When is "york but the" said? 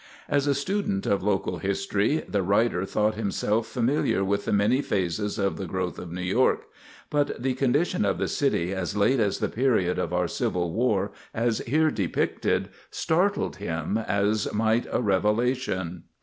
6.23-7.53